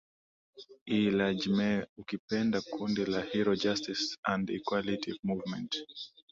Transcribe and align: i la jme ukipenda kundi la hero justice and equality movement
i 0.99 1.11
la 1.17 1.27
jme 1.41 1.67
ukipenda 2.01 2.57
kundi 2.71 3.01
la 3.13 3.21
hero 3.29 3.53
justice 3.63 4.05
and 4.31 4.43
equality 4.57 5.11
movement 5.27 5.71